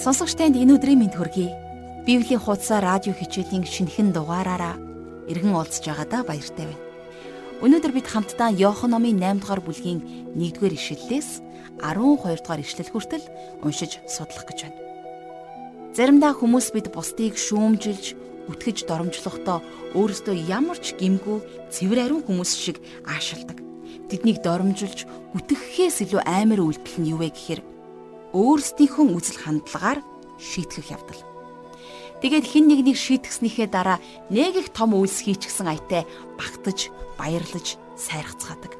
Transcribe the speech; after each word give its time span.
Сонсогч 0.00 0.32
танд 0.32 0.56
энэ 0.56 0.80
өдрийн 0.80 0.96
мэнд 0.96 1.12
хүргэе. 1.12 1.52
Библийн 2.08 2.40
хуудасаа 2.40 2.80
радио 2.80 3.12
хичээлийн 3.12 3.68
шинэхэн 3.68 4.16
дугаараараа 4.16 4.80
эргэн 5.28 5.52
уулзж 5.52 5.84
байгаадаа 5.84 6.24
баяртай 6.24 6.72
байна. 6.72 6.80
Өнөөдөр 7.60 7.92
бид 7.92 8.08
хамтдаа 8.08 8.48
Иохан 8.56 8.96
номын 8.96 9.20
8 9.20 9.44
дугаар 9.44 9.60
бүлгийн 9.60 10.00
1-р 10.40 10.72
ишлэлээс 10.72 11.44
12 11.84 12.16
дугаар 12.16 12.60
ишлэл 12.64 12.88
хүртэл 12.88 13.28
уншиж 13.60 14.00
судлах 14.08 14.48
гэж 14.48 14.72
байна. 14.72 14.80
Заримдаа 15.92 16.32
хүмүүс 16.32 16.72
бид 16.72 16.88
бусдыг 16.96 17.36
шүүмжилж, 17.36 18.16
үтгэж 18.48 18.88
доромжлохдоо 18.88 19.60
өөрөөсөө 20.00 20.48
ямар 20.48 20.80
ч 20.80 20.96
гимгүү 20.96 21.68
цэвэр 21.76 22.08
ариун 22.08 22.24
хүмүүс 22.24 22.56
шиг 22.56 22.80
аашилдаг. 23.04 23.60
Тэднийг 24.08 24.40
доромжилж, 24.40 25.04
үтгэхээс 25.36 26.08
илүү 26.08 26.24
амар 26.24 26.64
үйлдэл 26.64 27.04
нь 27.04 27.12
юу 27.12 27.20
вэ 27.20 27.36
гэхээр 27.36 27.69
өөрсдийнхөө 28.36 29.06
үзэл 29.16 29.38
хандлагаар 29.42 30.00
шийтгэх 30.38 30.94
явдал. 30.94 31.22
Тэгээд 32.20 32.44
хин 32.44 32.68
нэгнийг 32.68 33.00
шийтгснийхээ 33.00 33.68
дараа 33.72 33.98
нэг 34.28 34.56
их 34.60 34.68
том 34.76 34.92
үйлс 34.92 35.24
хийчихсэн 35.24 35.72
аятай 35.72 36.04
багтаж, 36.36 36.92
баярлаж, 37.16 37.80
сайрхацгаадаг. 37.96 38.76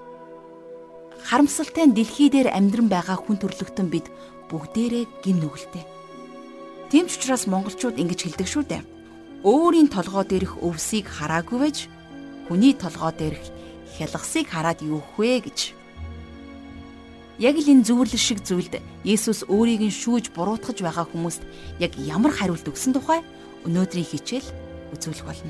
Харамсалтай 1.24 1.88
нь 1.88 1.96
дэлхий 1.96 2.28
дээр 2.28 2.52
амьдран 2.52 2.92
байгаа 2.92 3.16
хүн 3.16 3.40
төрлөختөн 3.40 3.88
бид 3.88 4.12
бүгдээрээ 4.52 5.04
гин 5.24 5.40
нүгэлтэй. 5.40 5.84
Тийм 6.92 7.08
ч 7.08 7.16
учраас 7.16 7.48
монголчууд 7.48 7.96
ингэж 7.96 8.20
хэлдэг 8.28 8.48
шүү 8.48 8.64
дээ. 8.68 8.82
Өөрийн 9.46 9.88
толгой 9.88 10.24
дээрх 10.28 10.60
өвсийг 10.60 11.08
хараагүй 11.08 11.58
байж 11.64 11.78
хүний 12.44 12.76
толгой 12.76 13.12
дээрх 13.16 13.44
хялгасыг 13.96 14.52
хараад 14.52 14.84
юу 14.84 15.00
вэ 15.16 15.40
гэж 15.48 15.79
Яг 17.40 17.56
л 17.56 17.72
энэ 17.72 17.88
зүвэрлэл 17.88 18.20
шиг 18.20 18.44
зүйлд 18.44 18.84
Есүс 19.00 19.48
өөрийг 19.48 19.80
нь 19.80 19.88
шүүж 19.88 20.36
буруутгаж 20.36 20.84
байгаа 20.84 21.08
хүмүүст 21.08 21.40
яг 21.80 21.96
ямар 21.96 22.36
хариулт 22.36 22.68
өгсөн 22.68 22.92
тухай 22.92 23.24
өнөөдрийн 23.64 24.04
хичээл 24.12 24.44
үзүүлэх 24.92 25.24
болно. 25.24 25.48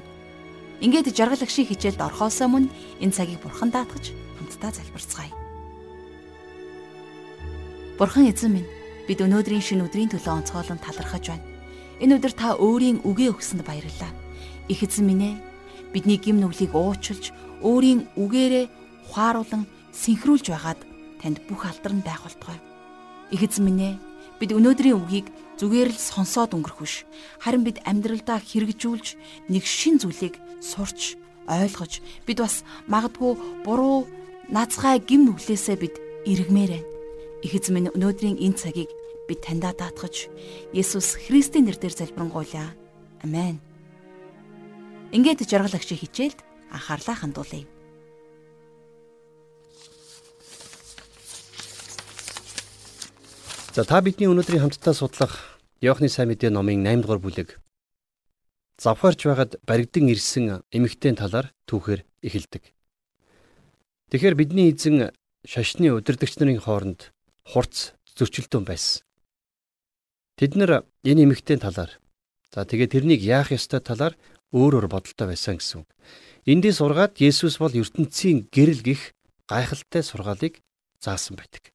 Ингээд 0.79 1.11
жаргал 1.11 1.43
агшийн 1.43 1.67
хичээлд 1.67 1.99
орхосоо 1.99 2.47
мөн 2.47 2.71
энэ 3.03 3.11
цагийг 3.11 3.43
бурхан 3.43 3.75
даатгаж 3.75 4.15
хамтдаа 4.39 4.71
залбирцгаая. 4.71 5.35
Бурхан 7.99 8.31
эзэн 8.31 8.55
минь 8.55 8.71
бид 9.11 9.19
өнөөдрийн 9.27 9.59
шинэ 9.59 9.91
өдрийн 9.91 10.15
төлөө 10.15 10.47
онцгойлон 10.47 10.79
талархаж 10.79 11.35
байна. 11.35 11.47
Энэ 11.99 12.23
өдөр 12.23 12.33
та 12.39 12.55
өөрийн 12.55 13.03
үгээ 13.03 13.35
өгсөнд 13.35 13.67
баярлалаа. 13.67 14.15
Их 14.71 14.87
эзэн 14.87 15.11
минь 15.11 15.27
ээ 15.27 15.35
бидний 15.91 16.23
гим 16.23 16.39
нүглийг 16.39 16.71
уучлж 16.71 17.35
өөрийн 17.67 18.07
үгээрээ 18.15 18.67
ухааруулан 19.11 19.67
синхруулж 19.91 20.55
байгаад 20.55 20.90
танд 21.21 21.39
бүх 21.47 21.69
алдар 21.69 21.93
нь 21.93 22.03
байх 22.05 22.25
болтугай. 22.25 22.59
Их 23.31 23.45
эзэн 23.45 23.65
минь 23.69 23.85
ээ, 23.95 23.95
бид 24.41 24.57
өнөөдрийн 24.57 24.97
үгийг 24.97 25.29
зүгээр 25.61 25.93
л 25.93 26.01
сонсоод 26.01 26.57
өнгөрөх 26.57 26.81
биш. 26.81 27.05
Харин 27.45 27.62
бид 27.62 27.79
амьдралдаа 27.85 28.41
хэрэгжүүлж 28.41 29.07
нэг 29.53 29.65
шин 29.69 30.01
зүйлийг 30.01 30.41
сурч, 30.65 31.21
ойлгож, 31.45 32.01
бид 32.25 32.41
бас 32.41 32.65
магадгүй 32.89 33.37
буруу 33.62 34.09
наацгай 34.49 34.99
гим 35.05 35.29
нүглээсээ 35.29 35.77
бид 35.77 35.95
эргмээр 36.25 36.81
байна. 36.81 36.89
Их 37.45 37.53
эзэн 37.55 37.75
минь 37.77 37.93
өнөөдрийн 37.93 38.41
энэ 38.41 38.57
цагийг 38.57 38.91
бид 39.29 39.45
таньдаа 39.45 39.77
даатгаж 39.77 40.33
Есүс 40.73 41.21
Христийн 41.21 41.69
нэрээр 41.69 41.95
залбирanгуйлаа. 41.95 42.73
Амен. 43.23 43.61
Ингээд 45.12 45.45
жаргал 45.47 45.77
агшиг 45.77 46.01
хичээлд 46.01 46.41
анхаарлаа 46.73 47.17
хандуулъя. 47.17 47.65
За 53.81 53.87
та 53.89 54.03
бидний 54.05 54.29
өнөөдрийн 54.29 54.61
хамтдаа 54.61 54.93
судлах 54.93 55.57
Иохны 55.81 56.13
сайн 56.13 56.29
мэдээ 56.29 56.53
номын 56.53 56.85
8 56.85 57.01
дугаар 57.01 57.17
бүлэг 57.17 57.49
завхаарч 58.77 59.25
байгаад 59.25 59.57
баригдан 59.65 60.13
ирсэн 60.13 60.61
эмэгтэй 60.69 61.17
талаар 61.17 61.49
түүхээр 61.65 62.05
эхэлдэг. 62.21 62.77
Тэгэхээр 64.13 64.37
бидний 64.37 64.69
эзэн 64.69 65.17
шашны 65.49 65.97
удирдагч 65.97 66.37
нарын 66.37 66.61
хооронд 66.61 67.17
хурц 67.49 67.97
зөрчилдөөн 68.21 68.69
байсан. 68.69 69.01
Тэд 70.37 70.61
нар 70.61 70.85
энэ 71.01 71.25
эмэгтэй 71.25 71.57
талаар 71.57 71.97
за 72.53 72.69
тэгээ 72.69 73.01
тэрнийг 73.01 73.25
яах 73.25 73.49
ёстой 73.49 73.81
талаар 73.81 74.12
өөр 74.53 74.77
өөр 74.77 74.93
бодолтой 74.93 75.33
байсан 75.33 75.57
гэсэн. 75.57 75.89
Эндээс 76.45 76.85
ургаад 76.85 77.17
Есүс 77.17 77.57
бол 77.57 77.73
ертөнцийн 77.73 78.45
гэрэл 78.53 78.85
гих 78.85 79.17
гайхалтай 79.49 80.05
сургаалыг 80.05 80.61
заасан 81.01 81.41
байдаг. 81.41 81.73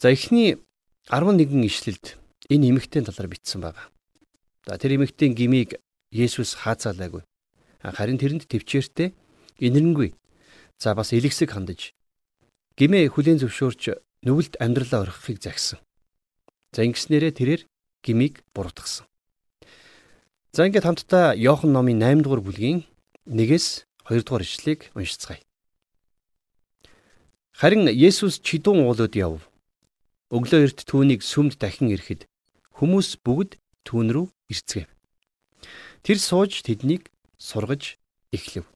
За 0.00 0.08
эхний 0.08 0.56
11 1.12 1.44
ишлэлд 1.68 2.16
энэ 2.48 2.72
эмэгтэй 2.72 3.04
талаар 3.04 3.28
бичсэн 3.28 3.60
байна. 3.60 3.84
За 4.64 4.80
тэр 4.80 4.96
эмэгтэйн 4.96 5.36
гмийг 5.36 5.76
Есүс 6.08 6.56
хаацаалаагүй. 6.56 7.20
Харин 7.84 8.16
тэрэнд 8.16 8.48
төвчээртэй 8.48 9.12
инэрэнгүй. 9.60 10.16
За 10.80 10.96
бас 10.96 11.12
элэгсэг 11.12 11.52
хандаж 11.52 11.92
гмээ 12.80 13.12
хүлээн 13.12 13.44
зөвшөөрч 13.44 13.92
нүгэлд 14.24 14.56
амьдралаа 14.56 15.04
орхихыг 15.04 15.44
загсан. 15.44 15.84
За 16.72 16.80
ингэснээрээ 16.80 17.32
тэрээр 17.36 17.62
гмийг 18.00 18.40
буруутгасан. 18.56 19.04
За 20.56 20.64
ингээд 20.64 20.88
хамтдаа 20.88 21.36
Иохан 21.36 21.76
номын 21.76 22.00
8 22.00 22.24
дугаар 22.24 22.40
бүлгийн 22.40 22.88
1-ээс 23.28 23.84
2 24.08 24.24
дугаар 24.24 24.48
ишлэгийг 24.48 24.96
уншицгаая. 24.96 25.44
Харин 27.52 27.84
Есүс 27.92 28.40
чидүүн 28.40 28.88
уулууд 28.88 29.12
яв. 29.20 29.49
Өглөө 30.30 30.62
эрт 30.70 30.86
түүнийг 30.86 31.26
сүмд 31.26 31.58
дахин 31.58 31.90
ирэхэд 31.90 32.30
хүмүүс 32.78 33.18
бүгд 33.26 33.58
түүн 33.82 34.14
рүү 34.14 34.26
ирцгээв. 34.54 34.86
Тэр 36.06 36.18
сууж 36.22 36.62
тэднийг 36.62 37.10
сургаж 37.34 37.98
эхлэв. 38.30 38.66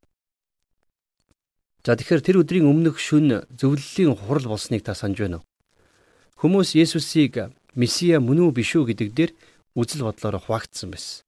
За 1.86 1.94
тэгэхээр 1.94 2.22
тэр 2.26 2.36
өдрийн 2.42 2.66
өмнөх 2.66 2.98
шүн 2.98 3.46
зөвлөлийн 3.54 4.18
хурал 4.18 4.50
болсныг 4.50 4.82
та 4.82 4.98
санаж 4.98 5.22
байна 5.22 5.38
уу? 5.38 5.46
Хүмүүс 6.42 6.74
Есүсийг 6.74 7.54
Месиа 7.78 8.18
мөн 8.18 8.50
үү 8.50 8.50
биш 8.50 8.74
үү 8.74 8.90
гэдэг 8.90 9.08
дээр 9.14 9.30
үзэл 9.78 10.06
бодлоор 10.06 10.42
хуваагдсан 10.42 10.90
байсан. 10.90 11.22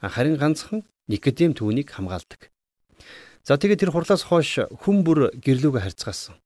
Харин 0.00 0.36
ганцхан 0.36 0.84
Никодем 1.08 1.56
түүнийг 1.56 1.88
хамгаалдаг. 1.92 2.52
За 3.44 3.56
тэгээд 3.60 3.80
тэр 3.84 3.92
хурлаас 3.92 4.24
хойш 4.28 4.64
хүн 4.72 5.04
бүр 5.04 5.32
гэрлүүгээ 5.36 5.84
харьцгаасан. 5.84 6.36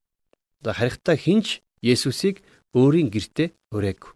За 0.63 0.75
харихтаа 0.75 1.15
хинч 1.15 1.63
Есүсийг 1.79 2.43
өөрийн 2.75 3.09
гертэ 3.09 3.53
өрөөг. 3.73 4.13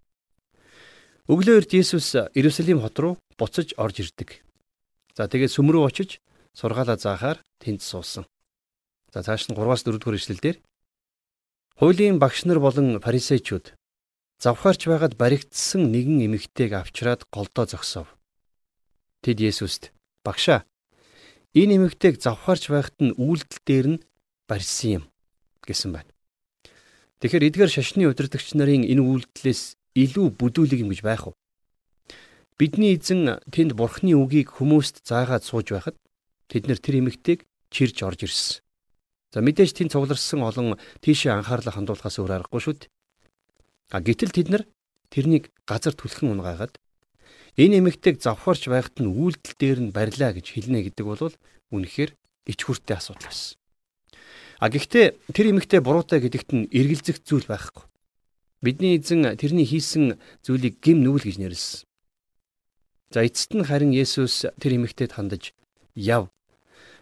Өглөө 1.30 1.56
эрт 1.62 1.72
Есүс 1.72 2.32
Иерусалим 2.34 2.82
хот 2.82 2.96
руу 2.98 3.14
буцаж 3.38 3.72
орж 3.78 4.04
ирдэг. 4.04 4.44
За 5.16 5.28
тэгээд 5.28 5.54
сүм 5.54 5.72
рүү 5.72 5.86
очиж 5.88 6.20
сургаалаа 6.52 6.98
заахаар 7.00 7.38
тэнд 7.62 7.80
суусан. 7.80 8.24
За 9.12 9.22
цааш 9.24 9.48
нь 9.48 9.56
3-аас 9.56 9.84
4 9.84 9.96
дугаар 9.96 10.18
ишлэлдэр 10.20 10.56
хуулийн 11.78 12.20
багш 12.20 12.44
нар 12.44 12.60
болон 12.60 13.00
фарисеучуд 13.00 13.72
завхаарч 14.42 14.88
байгаад 14.88 15.14
баригдсан 15.16 15.88
нэгэн 15.92 16.26
эмэгтэйг 16.26 16.72
авчраад 16.76 17.24
голдоо 17.32 17.64
зогсов. 17.64 18.06
Тэд 19.22 19.38
Есүст 19.40 19.94
"Багшаа, 20.26 20.66
энэ 21.54 21.76
эмэгтэйг 21.78 22.20
завхаарч 22.20 22.68
байхад 22.68 22.96
нь 23.00 23.16
үйлдэл 23.16 23.60
дээр 23.64 23.86
нь 23.96 24.02
барьсан 24.48 24.90
юм" 24.98 25.04
гэсэн 25.62 25.90
байна. 25.94 26.10
Тэгэхээр 27.22 27.54
эдгээр 27.54 27.70
шашны 27.70 28.10
удирдагч 28.10 28.58
нарын 28.58 28.82
энэ 28.82 28.98
үйлдэлээс 28.98 29.78
илүү 29.94 30.26
бүдүүлэг 30.42 30.82
юм 30.82 30.90
гэж 30.90 31.06
байх 31.06 31.30
уу? 31.30 31.38
Бидний 32.58 32.98
эзэн 32.98 33.38
тэнд 33.46 33.78
бурхны 33.78 34.18
үгийг 34.18 34.58
хүмүүст 34.58 35.06
заагаад 35.06 35.46
сууж 35.46 35.70
байхад 35.70 35.94
тэд 36.50 36.66
нэр 36.66 36.82
тэр 36.82 36.98
эмэгтэйг 36.98 37.46
чирж 37.70 38.02
орж 38.02 38.26
ирсэн. 38.26 38.58
За 39.30 39.38
мэдээж 39.38 39.70
тэнд 39.70 39.94
цугларсан 39.94 40.42
олон 40.42 40.74
тийшээ 40.98 41.30
анхаарлаа 41.30 41.78
хандуулахаас 41.78 42.18
өөр 42.18 42.42
аргагүй 42.42 42.58
шүү 42.58 42.74
дээ. 42.74 42.90
А 43.94 44.02
гэтэл 44.02 44.34
тэд 44.34 44.48
нар 44.50 44.66
тэрнийг 45.14 45.54
газар 45.62 45.94
түлхэн 45.94 46.34
унгаагаад 46.34 46.74
энэ 47.54 47.86
эмэгтэйг 47.86 48.18
завхарч 48.18 48.66
байхад 48.66 48.98
нь 48.98 49.06
үйлдэл 49.06 49.54
дээр 49.62 49.78
нь 49.78 49.94
барьлаа 49.94 50.34
гэж 50.34 50.58
хэлнэ 50.58 50.90
гэдэг 50.90 51.06
бол 51.06 51.30
үнэхээр 51.70 52.18
ичхүртэй 52.50 52.98
асуудал 52.98 53.30
байсан. 53.30 53.61
А 54.62 54.70
гэхдээ 54.70 55.34
тэр 55.34 55.50
эмэгтэй 55.50 55.82
буруутай 55.82 56.22
гэдэгт 56.22 56.54
нь 56.54 56.70
эргэлзэх 56.70 57.18
зүйл 57.26 57.50
байхгүй. 57.50 57.82
Бидний 58.62 58.94
эзэн 58.94 59.34
тэрний 59.34 59.66
хийсэн 59.66 60.22
зүйлийг 60.46 60.78
гим 60.78 61.02
нүгэл 61.02 61.26
гэж 61.26 61.36
нэрлсэн. 61.42 61.82
За 63.10 63.26
эцэст 63.26 63.58
нь 63.58 63.66
харин 63.66 63.90
Есүс 63.90 64.46
тэр 64.62 64.78
эмэгтэйд 64.78 65.18
хандаж 65.18 65.50
яв. 65.98 66.30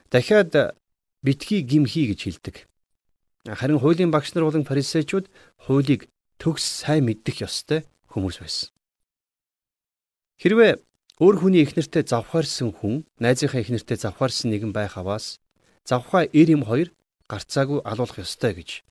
Дахиад 0.08 0.72
битгий 1.20 1.60
гим 1.60 1.84
хий 1.84 2.08
гэж 2.08 2.20
хэлдэг. 2.24 2.56
Харин 3.44 3.76
хуулийн 3.76 4.08
багш 4.08 4.32
нар 4.32 4.48
болон 4.48 4.64
фарисеучуд 4.64 5.28
хуулийг 5.60 6.08
төгс 6.40 6.64
сайн 6.64 7.04
мэддэг 7.04 7.44
ёстой 7.44 7.84
хүмүүс 8.08 8.40
байсан. 8.40 8.72
Хэрвээ 10.40 10.80
өөр 11.20 11.36
хүний 11.44 11.60
эхнэртэй 11.60 12.08
завхаарсан 12.08 12.72
хүн 12.72 13.04
найзынхаа 13.20 13.60
эхнэртэй 13.60 14.00
завхаарсан 14.00 14.48
нэгэн 14.48 14.72
байх 14.72 14.96
аваас 14.96 15.36
завхаа 15.84 16.24
эр 16.24 16.56
юм 16.56 16.64
хоёр 16.64 16.88
гарцаагүй 17.30 17.78
алуулах 17.86 18.18
ёстой 18.18 18.58
гэж. 18.58 18.82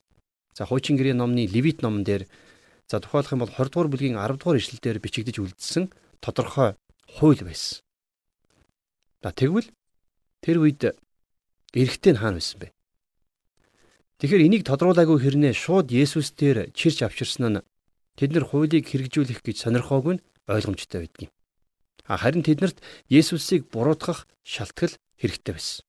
За 0.56 0.64
хуучин 0.64 0.96
гэрээ 0.96 1.20
номны 1.20 1.44
Левит 1.46 1.84
номон 1.84 2.08
дээр 2.08 2.24
За 2.90 3.00
тухайлах 3.00 3.32
юм 3.34 3.40
бол 3.46 3.54
20 3.54 3.70
дугаар 3.70 3.88
бүлгийн 3.94 4.18
10 4.18 4.42
дугаар 4.42 4.58
ишлэлээр 4.58 4.98
бичигдэж 4.98 5.38
үлдсэн 5.38 5.94
тодорхой 6.26 6.74
хууль 7.06 7.38
байсан. 7.46 7.86
За 9.22 9.30
тэгвэл 9.30 9.70
тэр 10.42 10.58
үед 10.58 10.98
эрэгтэй 11.78 12.18
нь 12.18 12.22
хаана 12.22 12.42
байсан 12.42 12.58
бэ? 12.66 12.74
Тэгэхээр 14.18 14.46
энийг 14.50 14.64
тодруулаагүй 14.66 15.22
хэрнээ 15.22 15.54
шууд 15.54 15.94
Есүс 15.94 16.34
дээр 16.34 16.74
чирч 16.74 17.06
авчирсан 17.06 17.62
нь 17.62 17.66
тэд 18.18 18.34
нар 18.34 18.50
хуулийг 18.50 18.90
хэрэгжүүлэх 18.90 19.46
гэж 19.46 19.70
сонирхоогүй 19.70 20.18
нь 20.18 20.26
ойлгомжтой 20.50 21.06
байдгийн. 21.06 21.32
Харин 22.10 22.42
тэднэрт 22.42 22.82
Есүсийг 23.06 23.70
буруутгах 23.70 24.26
шалтгаал 24.42 24.98
хэрэгтэй 25.22 25.54
байсан. 25.54 25.86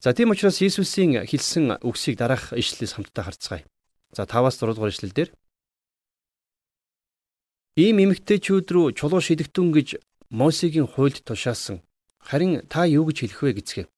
За 0.00 0.14
тийм 0.16 0.32
учраас 0.32 0.64
Есүсийн 0.64 1.28
хэлсэн 1.28 1.84
үгсийг 1.84 2.16
дараах 2.16 2.56
ишлэлээс 2.56 2.96
хамтдаа 2.96 3.24
харцгаая. 3.28 3.68
За 4.16 4.24
5-аас 4.24 4.56
6 4.56 4.72
дугаар 4.72 4.92
ишлэлдэр 4.96 5.28
Ийм 7.76 7.96
эмэгтэйчүүд 8.00 8.66
рүү 8.72 8.86
чулуу 8.96 9.20
шидэгтэн 9.20 9.68
гэж 9.76 9.88
Мосегийн 10.32 10.88
хуульд 10.88 11.20
тушаасан. 11.28 11.84
Харин 12.16 12.64
та 12.72 12.88
юу 12.88 13.04
гэж 13.08 13.28
хэлэх 13.28 13.40
вэ 13.44 13.52
гэцгээв. 13.60 13.88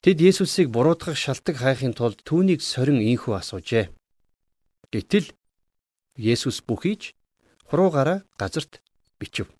Тэд 0.00 0.18
Есүсийг 0.20 0.68
буруутгах 0.72 1.16
шалтак 1.16 1.56
хайхын 1.60 1.92
тулд 1.92 2.24
түүнийг 2.24 2.60
сорин 2.64 3.00
инхүү 3.00 3.36
асуужээ. 3.36 3.92
Гэтэл 4.92 5.32
Есүс 6.16 6.64
бүхийж 6.64 7.12
хуруугаараа 7.68 8.24
газарт 8.40 8.80
бичив. 9.18 9.55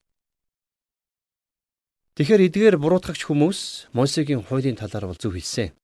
Тэгэхээр 2.17 2.49
эдгээр 2.49 2.77
буруутгагч 2.81 3.29
хүмүүс 3.29 3.93
Мосегийн 3.93 4.41
хуулийн 4.41 4.81
талаар 4.81 5.13
бол 5.13 5.21
зөв 5.21 5.37
хэлсэн. 5.37 5.77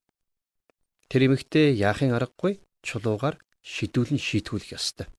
Тэр 1.12 1.28
эмэгтэй 1.28 1.76
яахын 1.76 2.16
аргагүй 2.16 2.56
чулуугаар 2.80 3.36
шидүүлэн 3.60 4.16
шийтгүүлэх 4.16 4.72
ёстой. 4.72 5.12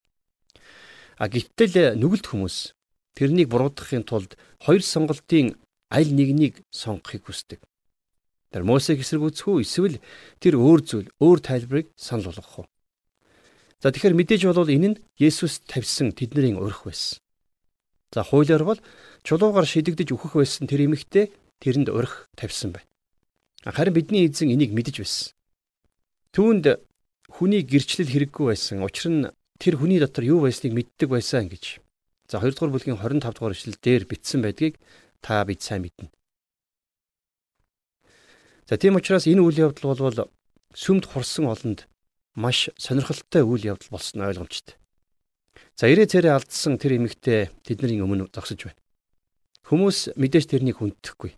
А 1.21 1.29
гэтэл 1.29 2.01
нүгэлт 2.01 2.33
хүмүүс 2.33 2.73
тэрнийг 3.13 3.45
буруутгахын 3.53 4.09
тулд 4.09 4.41
хоёр 4.65 4.81
сонголтын 4.81 5.53
аль 5.93 6.09
нэгнийг 6.09 6.65
сонгохыг 6.73 7.29
хүсдэг. 7.29 7.61
Тэр 8.49 8.65
Мосег 8.65 9.05
эсэргүүцэх 9.05 9.45
үү 9.53 9.61
эсвэл 9.61 10.01
тэр 10.41 10.57
өөр 10.57 10.81
зүйл, 10.81 11.13
өөр 11.21 11.39
тайлбарыг 11.45 11.93
санал 11.93 12.33
болгох 12.33 12.65
уу? 12.65 12.67
За 13.77 13.93
тэгэхээр 13.93 14.17
мэдээж 14.17 14.41
бол 14.49 14.65
энэ 14.65 14.97
нь 14.97 15.01
Есүс 15.21 15.61
тавьсан 15.69 16.17
тэдний 16.17 16.57
урих 16.57 16.89
байсан. 16.89 17.22
За 18.13 18.21
хуулиар 18.21 18.61
бол 18.61 18.79
чулуугаар 19.25 19.65
шидэгдэж 19.65 20.13
өөхөх 20.13 20.37
байсан 20.37 20.69
тэр 20.69 20.85
эмэгтэй 20.85 21.33
тэрэнд 21.57 21.89
урих 21.89 22.29
тавьсан 22.37 22.77
байна. 22.77 22.85
Харин 23.65 23.97
бидний 23.97 24.29
эзэн 24.29 24.53
энийг 24.53 24.69
мэдэж 24.69 25.01
байсан. 25.01 25.33
Түүнд 26.37 26.65
хүний 27.33 27.65
гэрчлэл 27.65 28.13
хэрэггүй 28.13 28.45
байсан. 28.53 28.85
Учир 28.85 29.09
нь 29.09 29.25
тэр 29.57 29.81
хүний 29.81 29.97
дотор 29.97 30.29
юу 30.29 30.45
байсныг 30.45 30.77
мэддэг 30.77 31.09
байсан 31.09 31.49
гэж. 31.49 31.81
За 32.29 32.37
2 32.37 32.53
дугаар 32.53 32.73
бүлгийн 32.77 33.01
25 33.01 33.33
дугаар 33.33 33.57
ишлэл 33.57 33.81
дээр 33.81 34.05
бичсэн 34.05 34.45
байдгийг 34.45 34.77
та 35.25 35.41
бид 35.47 35.65
сайн 35.65 35.81
мэднэ. 35.81 36.13
За 38.69 38.77
тийм 38.77 39.01
учраас 39.01 39.25
энэ 39.25 39.41
үйл 39.41 39.73
явдал 39.73 39.97
бол 39.97 40.29
сүмд 40.77 41.09
хурсан 41.09 41.49
олонд 41.49 41.89
маш 42.37 42.69
сонирхолтой 42.77 43.41
үйл 43.41 43.73
явдал 43.73 43.89
болсон 43.89 44.21
ойлгомжтой. 44.21 44.77
За 45.75 45.89
ирээ 45.89 46.05
царай 46.05 46.33
алдсан 46.37 46.77
тэр 46.77 47.01
эмэгтэй 47.01 47.49
тэдний 47.65 48.03
өмнө 48.03 48.29
зогсож 48.29 48.69
байна. 48.69 48.79
Хүмүүс 49.65 50.13
мэдээж 50.19 50.45
тэрнийг 50.51 50.77
хүндэхгүй. 50.77 51.33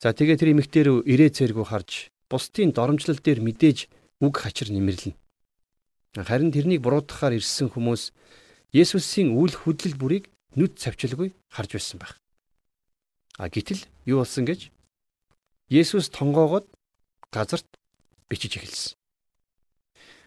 За 0.00 0.12
тэгээ 0.16 0.40
тэр 0.40 0.52
эмэгтэй 0.56 0.82
рүү 0.88 1.04
ирээ 1.04 1.30
цэргүү 1.36 1.66
харж 1.68 2.08
бусдын 2.30 2.72
доромжлол 2.72 3.20
дээр 3.20 3.44
мэдээж 3.44 3.88
үг 4.24 4.34
хачир 4.40 4.72
нэмэрлэнэ. 4.72 5.16
Харин 6.24 6.52
тэрнийг 6.52 6.80
буруутгахаар 6.80 7.36
ирсэн 7.36 7.68
хүмүүс 7.68 8.12
Есүсийн 8.72 9.36
үйл 9.36 9.52
хөдлөл 9.52 9.96
бүрийг 9.96 10.24
нүд 10.56 10.80
цавчилгүй 10.80 11.36
харж 11.52 11.70
байсан 11.76 12.00
байх. 12.00 12.16
А 13.36 13.48
гítэл 13.48 13.84
юу 14.08 14.24
болсон 14.24 14.48
гэж 14.48 14.72
Есүс 15.68 16.08
тонгоогод 16.08 16.68
газарт 17.32 17.68
бичиж 18.28 18.56
эхэлсэн. 18.56 18.96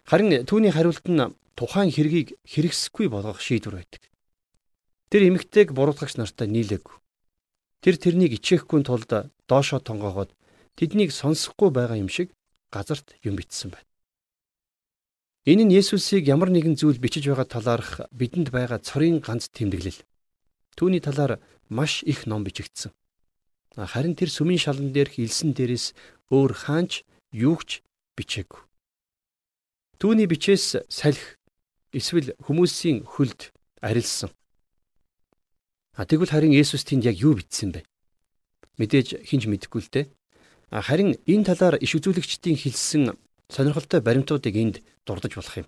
Харин 0.09 0.41
түүний 0.49 0.73
хариулт 0.73 1.05
нь 1.05 1.21
тухайн 1.53 1.93
хэргийг 1.93 2.33
хэрэгсэхгүй 2.41 3.13
болгох 3.13 3.37
шийдвэр 3.45 3.77
байдаг. 3.77 4.01
Тэр 5.13 5.29
эмэгтэйг 5.29 5.69
буруутгагч 5.69 6.17
нартай 6.17 6.49
нийлээгүй. 6.49 6.97
Тэр 7.85 7.95
тэрнийг 8.01 8.33
ичээхгүй 8.41 8.89
тулд 8.89 9.29
доошоо 9.45 9.77
тонгоогоод 9.77 10.33
тэднийг 10.73 11.13
сонсохгүй 11.13 11.69
байгаа 11.69 12.01
юм 12.01 12.09
шиг 12.09 12.33
газарт 12.73 13.13
юм 13.21 13.37
бичсэн 13.37 13.69
байна. 13.69 13.85
Энэ 15.45 15.69
нь 15.69 15.75
Есүсийг 15.77 16.25
ямар 16.25 16.49
нэгэн 16.49 16.73
зүйл 16.73 16.97
бичиж 16.97 17.29
байгаа 17.29 17.45
талаарх 17.45 18.09
бидэнд 18.09 18.49
байгаа 18.49 18.81
цорын 18.81 19.21
ганц 19.21 19.53
тэмдэглэл. 19.53 20.01
Түүний 20.73 21.05
талаар 21.05 21.37
маш 21.69 22.01
их 22.01 22.25
ном 22.25 22.41
бичигдсэн. 22.41 22.89
Харин 23.77 24.17
тэр 24.17 24.33
сүмийн 24.33 24.57
шалан 24.57 24.89
дээрх 24.89 25.21
илсэн 25.21 25.53
дээрээс 25.53 25.93
өөр 26.33 26.51
хаанч 26.65 27.05
юугч 27.29 27.85
бичээгүй. 28.17 28.68
Түүний 29.99 30.31
бичээс 30.31 30.87
салхи 30.87 31.35
эсвэл 31.91 32.31
хүмүүсийн 32.39 33.03
хөлд 33.03 33.51
арилсан. 33.83 34.31
А 35.99 36.07
тэгвэл 36.07 36.31
харин 36.31 36.55
Есүс 36.55 36.87
тэнд 36.87 37.03
яг 37.03 37.19
юу 37.19 37.35
бичсэн 37.35 37.75
бэ? 37.75 37.83
Мэдээж 38.79 39.27
хинж 39.27 39.51
мэдэхгүй 39.51 39.81
л 39.83 39.91
дээ. 39.91 40.05
А 40.71 40.79
харин 40.79 41.19
энэ 41.27 41.51
талаар 41.51 41.75
иш 41.83 41.99
үзүүлэгчдийн 41.99 42.55
хэлсэн 42.55 43.11
сонирхолтой 43.51 43.99
баримтуудыг 43.99 44.55
энд 44.55 44.79
дурдж 45.03 45.35
болох 45.35 45.67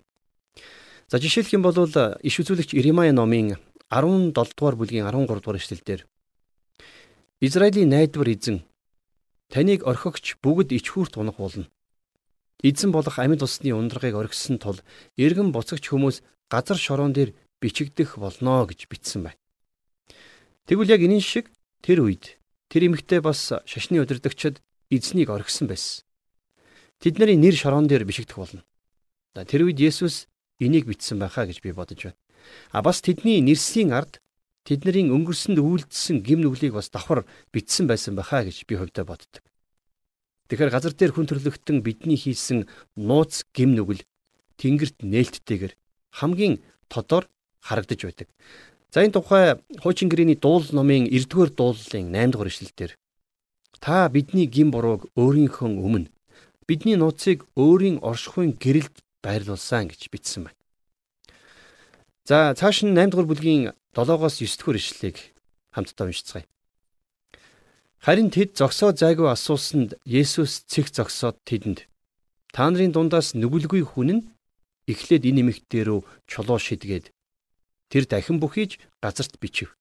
За 1.12 1.20
жишээлх 1.20 1.52
юм 1.52 1.60
бол 1.60 1.76
иш 1.76 2.34
үзүүлэгч 2.40 2.72
Иремая 2.72 3.12
номын 3.12 3.60
17 3.92 4.32
дугаар 4.32 4.80
бүлгийн 4.80 5.04
13 5.04 5.28
дугаар 5.28 5.60
эшлэлдэр 5.60 6.08
Израилийн 7.44 7.92
найдвар 7.92 8.32
эзэн 8.32 8.64
таныг 9.52 9.84
орхигч 9.84 10.40
бүгд 10.40 10.72
ичхүүрт 10.72 11.20
унах 11.20 11.36
болно. 11.36 11.68
Эзэн 12.62 12.94
болох 12.94 13.18
амьд 13.18 13.42
усны 13.42 13.74
ундрагыг 13.74 14.14
оргисон 14.14 14.62
тул 14.62 14.78
эргэн 15.18 15.50
буцагч 15.50 15.90
хүмүүс 15.90 16.22
газар 16.46 16.78
шороон 16.78 17.12
дээр 17.12 17.34
бичигдэх 17.58 18.18
болно 18.18 18.66
гэж 18.66 18.86
бичсэн 18.86 19.26
байна. 19.26 19.40
Тэгвэл 20.70 20.94
яг 20.94 21.02
энэ 21.02 21.18
шиг 21.18 21.50
тэр 21.82 22.06
үед 22.06 22.38
тэр 22.70 22.86
эмэгтэй 22.86 23.18
бас 23.18 23.50
шашны 23.66 23.98
удирдагчид 23.98 24.62
эзнийг 24.94 25.34
оргисон 25.34 25.66
байсан. 25.66 26.06
Тэдний 27.02 27.34
нэр 27.34 27.58
шороон 27.58 27.90
дээр 27.90 28.06
бишигдэх 28.06 28.38
болно. 28.38 28.62
Тэр 29.34 29.66
үед 29.66 29.82
Есүс 29.82 30.30
энийг 30.62 30.86
бичсэн 30.86 31.18
байхаа 31.18 31.50
гэж 31.50 31.58
би 31.66 31.74
бодож 31.74 31.98
байна. 31.98 32.20
А 32.70 32.82
бас 32.82 33.02
тэдний 33.02 33.42
нэрсийн 33.42 33.90
ард 33.90 34.22
тэдний 34.62 35.10
өнгөрсөнд 35.10 35.58
үйлдэлсэн 35.58 36.22
гим 36.22 36.46
нүглийг 36.46 36.78
бас 36.78 36.94
давхар 36.94 37.26
бичсэн 37.50 37.90
байсан 37.90 38.14
байхаа 38.14 38.46
гэж 38.46 38.66
би 38.70 38.78
хувьдаа 38.78 39.02
боддог. 39.02 39.42
Тэгэхээр 40.52 40.68
газар 40.68 40.92
дээр 40.92 41.16
хүн 41.16 41.24
төрлөختөн 41.32 41.80
бидний 41.80 42.20
хийсэн 42.20 42.68
нууц 43.00 43.48
гим 43.56 43.72
нүгэл 43.72 44.04
тэнгэрт 44.60 45.00
нээлттэйгэр 45.00 45.72
хамгийн 46.20 46.60
тодор 46.92 47.24
харагдаж 47.64 48.04
байдаг. 48.04 48.28
За 48.92 49.00
энэ 49.00 49.16
тухай 49.16 49.56
хуучин 49.80 50.12
гэрээний 50.12 50.36
дуул 50.36 50.68
номын 50.76 51.08
9-р 51.08 51.56
дуулалын 51.56 52.12
8-р 52.12 52.52
ишлэлдэр 52.52 52.92
та 53.80 54.12
бидний 54.12 54.44
гим 54.44 54.68
бурууг 54.76 55.08
өөрийнхөө 55.16 55.72
өмнө 55.72 56.12
бидний 56.68 57.00
нууцыг 57.00 57.48
өөрийн 57.56 58.04
оршихуйн 58.04 58.52
гэрэлд 58.52 59.00
байрлуулсан 59.24 59.88
гэж 59.88 60.12
бичсэн 60.12 60.52
байна. 60.52 60.60
За 62.28 62.52
цааш 62.52 62.84
нь 62.84 62.92
8-р 62.92 63.24
бүлгийн 63.24 63.72
7-оос 63.96 64.44
9-р 64.44 64.76
ишлэлийг 64.76 65.32
хамтдаа 65.72 66.12
уншицгаая. 66.12 66.44
Харин 68.02 68.34
тэд 68.34 68.58
зогсоо 68.58 68.90
зайгүй 68.90 69.30
асуусанд 69.30 69.94
Есүс 70.02 70.66
цэг 70.66 70.90
зогсоод 70.90 71.38
тэдэнд 71.46 71.86
та 72.50 72.66
нарын 72.66 72.90
дундаас 72.90 73.38
нүгэлгүй 73.38 73.86
хүн 73.86 74.10
нь 74.10 74.22
эхлээд 74.90 75.22
энэ 75.22 75.46
эмэгтэй 75.46 75.86
рүү 75.86 76.02
чулуу 76.26 76.58
шидгээд 76.58 77.14
тэр 77.94 78.04
дахин 78.10 78.42
бүхийж 78.42 78.82
газарт 78.98 79.38
бичив. 79.38 79.78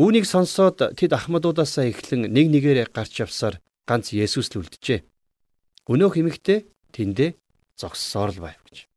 Үүнийг 0.00 0.24
сонсоод 0.24 0.96
тэд 0.96 1.12
ахмадуудаасаа 1.12 1.92
эхлэн 1.92 2.32
нэг 2.32 2.48
нэгээрээ 2.56 2.88
гарч 2.88 3.20
явсаар 3.20 3.60
ганц 3.84 4.16
Есүс 4.16 4.48
л 4.56 4.64
үлджээ. 4.64 5.04
Өнөөх 5.92 6.16
эмэгтэй 6.16 6.72
тэндээ 6.96 7.36
зогссоор 7.76 8.32
л 8.32 8.40
байв 8.48 8.56
гэж. 8.64 8.88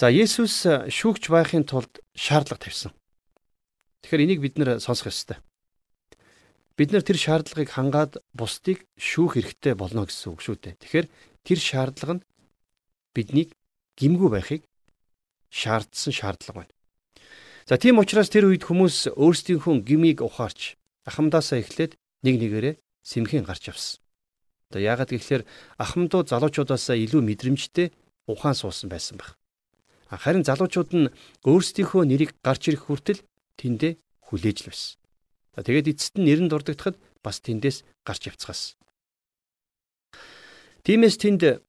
За 0.00 0.08
Есүс 0.08 0.64
шүүгч 0.64 1.28
байхын 1.28 1.68
тулд 1.68 2.00
шаардлага 2.16 2.64
тавьсан. 2.64 2.96
Тэгэхээр 4.00 4.24
энийг 4.24 4.40
бид 4.40 4.56
нэр 4.56 4.80
сонсох 4.80 5.12
ёстой. 5.12 5.44
Бид 6.78 6.94
нар 6.94 7.02
тэр 7.02 7.18
шаардлагыг 7.18 7.74
хангаад 7.74 8.12
бусдыг 8.38 8.86
шүүх 8.94 9.34
хэрэгтэй 9.34 9.74
болно 9.74 10.06
гэсэн 10.06 10.30
үг 10.30 10.40
шүү 10.46 10.56
дээ. 10.62 10.78
Тэгэхээр 10.78 11.06
тэр 11.42 11.58
шаардлага 11.58 12.14
нь 12.22 12.26
биднийг 13.18 13.50
гимгүү 13.98 14.30
байхыг 14.30 14.62
шаардсан 15.50 16.14
шаардлага 16.14 16.62
байна. 16.62 16.74
За 17.66 17.82
тийм 17.82 17.98
учраас 17.98 18.30
тэр 18.30 18.46
үед 18.46 18.62
хүмүүс 18.62 19.10
өөрсдийнхөө 19.10 19.74
гмийг 19.82 20.22
ухаарч 20.22 20.78
ахмадаасаа 21.02 21.58
эхлээд 21.66 21.98
нэг 22.22 22.34
нэгээрээ 22.46 22.74
сэмхэн 23.02 23.42
гарч 23.42 23.74
явсан. 23.74 23.98
Одоо 24.70 24.78
яагаад 24.78 25.10
гэвэл 25.10 25.50
ахмадууд 25.82 26.30
залуучуудаасаа 26.30 26.94
илүү 26.94 27.26
мэдрэмжтэй 27.26 27.90
ухаан 28.30 28.54
суусан 28.54 28.86
байсан 28.86 29.18
баг. 29.18 29.34
Харин 30.06 30.46
залуучууд 30.46 30.90
нь 30.94 31.10
өөрсдийнхөө 31.42 32.06
нэрийг 32.06 32.38
гарч 32.38 32.70
ирэх 32.70 32.86
хүртэл 32.86 33.26
тэндээ 33.58 33.98
хүлээж 34.30 34.58
л 34.62 34.70
байсан. 34.70 34.97
За 35.58 35.66
тэгээд 35.66 35.90
эцэст 35.90 36.14
нь 36.14 36.22
нэрэн 36.22 36.46
дурддагтахад 36.46 37.02
бас 37.18 37.42
тэндээс 37.42 37.82
гарч 38.06 38.30
явцгаас. 38.30 38.78
Тиймээс 40.86 41.18
тэнд 41.18 41.66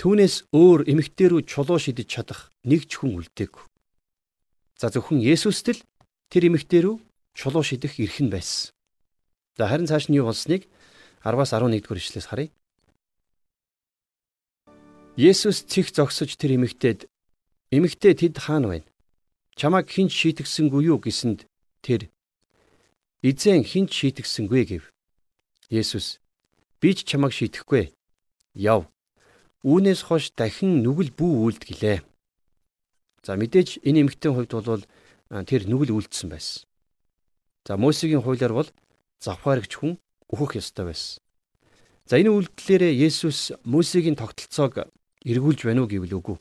түүнээс 0.00 0.48
өөр 0.56 0.88
эмэгтэй 0.88 1.28
рүү 1.28 1.44
чулуу 1.44 1.76
шидэж 1.76 2.08
чадах 2.08 2.48
нэг 2.64 2.88
ч 2.88 2.96
хүн 2.96 3.20
үлдээгүй. 3.20 3.60
За 4.80 4.88
зөвхөн 4.88 5.20
Есүст 5.20 5.68
л 5.68 5.84
тэр 6.32 6.48
эмэгтэй 6.48 6.88
рүү 6.88 6.96
чулуу 7.36 7.60
шидэх 7.60 8.00
эрх 8.00 8.24
нь 8.24 8.32
байсан. 8.32 8.72
За 9.60 9.68
харин 9.68 9.84
цааш 9.84 10.08
нь 10.08 10.16
юу 10.16 10.32
болсныг 10.32 10.64
10-аас 11.20 11.52
11-р 11.52 12.00
ишлээс 12.00 12.32
харъя. 12.32 12.48
Есүс 15.20 15.68
цих 15.68 15.92
зогсож 15.92 16.32
тэр 16.40 16.56
эмэгтэйд 16.56 17.04
эмэгтэй 17.68 18.16
тэд 18.16 18.40
хаана 18.40 18.80
байна? 18.80 18.88
Чамайг 19.60 19.92
хинч 19.92 20.16
шийтгсэнгүй 20.16 20.88
юу 20.88 20.96
гэсэнд 21.04 21.44
тэр 21.84 22.08
эзэн 23.22 23.64
хинч 23.64 23.92
шийтгсэнгүй 23.92 24.62
гэв. 24.66 24.84
Есүс 25.70 26.20
би 26.80 26.94
ч 26.94 27.08
чамайг 27.08 27.32
шийтгэхгүй. 27.32 27.92
Яв. 28.54 28.88
Үүнээс 29.64 30.06
хойш 30.06 30.32
дахин 30.36 30.84
нүгэл 30.84 31.10
бүү 31.16 31.32
үлдгэлээ. 31.48 31.98
За 33.26 33.34
мэдээж 33.34 33.82
энэ 33.82 34.06
эмэгтэйн 34.06 34.34
хувьд 34.34 34.52
бол 34.52 34.84
тэр 35.48 35.62
нүгэл 35.66 35.96
үлдсэн 35.96 36.30
байсан. 36.30 36.62
За 37.66 37.74
Мосегийн 37.76 38.22
хуулиар 38.22 38.54
бол 38.54 38.70
завхаарэгч 39.18 39.72
хүн 39.74 39.98
өөхөх 40.30 40.62
ёстой 40.62 40.86
байсан. 40.92 41.18
За 42.06 42.22
энэ 42.22 42.30
үйлдэлээрээ 42.30 42.94
Есүс 43.10 43.58
Мосегийн 43.66 44.14
тогтолцоог 44.14 44.86
эргүүлж 45.26 45.66
байна 45.66 45.82
уу 45.82 45.90
гэвэл 45.90 46.14
үгүй. 46.22 46.36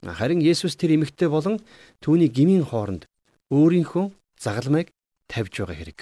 Харин 0.00 0.40
Есүс 0.40 0.80
тэр 0.80 0.96
эмэгтэй 0.96 1.28
болон 1.28 1.60
түүний 2.00 2.32
гмийн 2.32 2.64
хооронд 2.64 3.04
өөрийнхөө 3.52 4.08
загалмайг 4.40 4.88
тавьж 5.30 5.62
байгаа 5.62 5.76
хэрэг. 5.76 6.00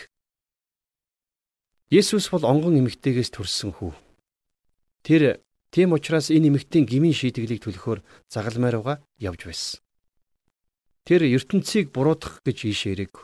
Есүс 1.92 2.32
бол 2.32 2.44
онгон 2.48 2.80
эмэгтэйгээс 2.80 3.30
төрсөн 3.36 3.76
хүү. 3.76 3.92
Тэр 5.04 5.44
тийм 5.68 5.92
учраас 5.92 6.32
энэ 6.32 6.48
эмэгтэйн 6.48 6.88
гмийн 6.88 7.12
шийтгэлийг 7.12 7.60
төлөхөөр 7.62 8.00
загалмай 8.32 8.72
руугаа 8.72 8.96
явж 9.20 9.44
байсан. 9.44 9.80
Тэр 11.04 11.26
ертөнцийг 11.26 11.92
буруутгах 11.92 12.40
гэж 12.46 12.58
ийш 12.64 12.88
ирээг. 12.88 13.14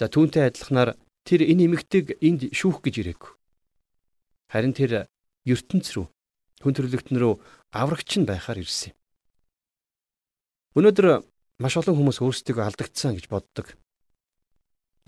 За 0.00 0.08
түүнтэй 0.08 0.48
адилханаар 0.48 0.96
тэр 1.28 1.46
энэ 1.46 1.68
эмэгтэйг 1.70 2.18
энд 2.18 2.50
шүүх 2.56 2.82
гэж 2.82 2.94
ирээг. 3.04 3.22
Харин 4.50 4.74
тэр 4.74 5.06
ертөнц 5.46 5.94
рүү 5.94 6.08
хүн 6.60 6.76
төрлөختн 6.76 7.16
рүү 7.16 7.34
аврагч 7.72 8.20
нь 8.20 8.28
байхаар 8.28 8.60
ирсэн 8.60 8.92
юм. 8.92 8.96
Өнөөдөр 10.76 11.24
маш 11.60 11.74
олон 11.80 11.96
хүмүүс 11.96 12.20
өөрсдийгөө 12.20 12.64
алдагдсан 12.68 13.16
гэж 13.16 13.26
боддог. 13.32 13.79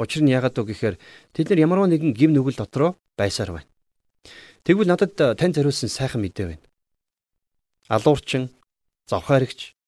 Учир 0.02 0.26
нь 0.26 0.34
яагаад 0.34 0.58
вэ 0.58 0.74
гэхээр 0.74 0.96
тэд 1.30 1.46
нар 1.54 1.62
ямарваа 1.62 1.86
нэгэн 1.86 2.10
гим 2.10 2.34
нүгэл 2.34 2.58
дотроо 2.58 2.98
байсаар 3.14 3.54
байна. 3.54 3.70
Тэгвэл 4.66 4.90
надад 4.90 5.14
тань 5.14 5.54
зориулсан 5.54 5.86
сайхан 5.86 6.18
мэдээ 6.26 6.46
байна. 6.50 6.66
Алуурчин, 7.86 8.50
завхаарэгч 9.06 9.78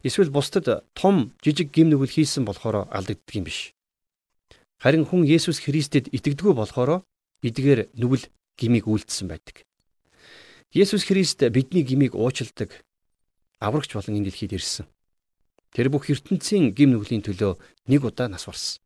эсвэл 0.00 0.32
бусдад 0.32 0.88
том 0.96 1.36
жижиг 1.44 1.68
гим 1.76 1.92
нүгэл 1.92 2.16
хийсэн 2.16 2.48
болохоор 2.48 2.88
алдагддаг 2.88 3.36
юм 3.36 3.44
биш. 3.44 3.76
Харин 4.80 5.04
хүн 5.04 5.28
Есүс 5.28 5.60
Христэд 5.60 6.08
итгэдэггүй 6.08 6.56
болохоор 6.56 7.04
эдгээр 7.44 7.92
нүгэл 8.00 8.32
гимиг 8.56 8.88
үйлдэлсэн 8.88 9.28
байдаг. 9.28 9.68
Есүс 10.72 11.04
Христ 11.04 11.44
бидний 11.52 11.84
гмийг 11.84 12.16
уучладаг 12.16 12.80
аврагч 13.60 13.92
болон 13.92 14.16
энэ 14.16 14.32
дэлхийд 14.32 14.56
ирсэн. 14.56 14.86
Тэр 15.74 15.92
бүх 15.92 16.08
ертөнцийн 16.08 16.72
гим 16.72 16.96
нүглийн 16.96 17.20
төлөө 17.26 17.60
нэг 17.90 18.00
удаа 18.08 18.28
нас 18.32 18.48
барсан. 18.48 18.80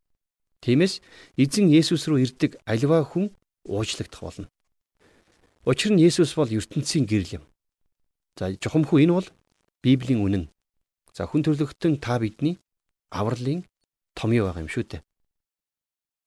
Тиймээс 0.65 1.05
эзэн 1.37 1.69
Есүс 1.69 2.09
рүү 2.09 2.25
ирдэг 2.25 2.57
альва 2.65 3.05
хүн 3.05 3.29
уучлагдах 3.69 4.25
болно. 4.25 4.49
Учир 5.69 5.93
нь 5.93 6.01
Есүс 6.01 6.33
бол 6.33 6.49
ертөнцийн 6.49 7.05
гэрэл 7.05 7.37
юм. 7.39 7.45
За 8.41 8.49
жухамхүү 8.49 9.05
энэ 9.05 9.13
бол 9.13 9.29
Библийн 9.85 10.25
үнэн. 10.25 10.45
За 11.13 11.29
хүн 11.29 11.45
төрлөختөн 11.45 12.01
та 12.01 12.17
бидний 12.17 12.57
авралын 13.13 13.69
томьёо 14.17 14.49
байгаа 14.49 14.65
юм 14.65 14.73
шүү 14.73 14.85
дээ. 14.89 15.03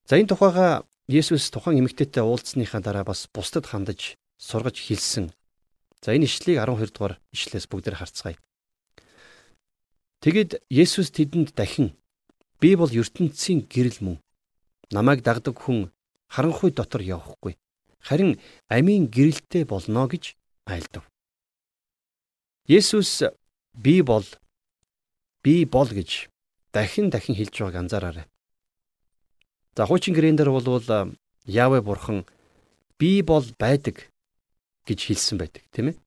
За 0.05 0.21
энэ 0.21 0.29
тухайга 0.29 0.85
Есүс 1.09 1.49
тухайн 1.49 1.81
эмэгтэйтэй 1.81 2.21
уулзсныхаа 2.21 2.85
дараа 2.85 3.01
бас 3.09 3.25
бусдад 3.33 3.65
хандаж 3.65 4.21
сургаж 4.37 4.77
хэлсэн 4.77 5.33
За 6.01 6.13
энэ 6.13 6.29
ишлэгийг 6.29 6.61
12 6.61 6.93
дугаар 6.93 7.19
ишлээс 7.33 7.65
бүгдээр 7.67 7.97
харцгаая. 7.97 8.37
Тэгэд 10.21 10.61
Есүс 10.69 11.09
тэдэнд 11.11 11.57
дахин 11.57 11.97
би 12.61 12.75
бол 12.77 12.89
ертөнцийн 12.89 13.65
гэрэл 13.65 13.99
мөн. 14.05 14.17
Намайг 14.91 15.23
дагдаг 15.23 15.57
хүн 15.59 15.91
харанхуй 16.27 16.71
дотор 16.71 17.01
явахгүй. 17.01 17.57
Харин 17.99 18.39
амийн 18.69 19.11
гэрэлтэй 19.11 19.65
болно 19.65 20.07
гэж 20.07 20.35
айлдав. 20.65 21.03
Есүс 22.67 23.23
би 23.73 24.01
бол 24.01 24.25
би 25.43 25.65
бол 25.65 25.87
гэж 25.87 26.29
дахин 26.71 27.09
дахин 27.09 27.35
хэлж 27.35 27.55
байгааг 27.59 27.83
анзаараарай. 27.83 28.25
За 29.75 29.85
хуучин 29.85 30.15
гэрэн 30.15 30.35
дээр 30.37 30.51
бол 30.51 31.15
Явэ 31.47 31.81
бурхан 31.81 32.27
би 32.99 33.21
бол 33.21 33.45
байдаг 33.59 34.11
гэж 34.87 34.99
хэлсэн 35.07 35.37
байдаг 35.39 35.63
тийм 35.71 35.91
ээ. 35.91 35.99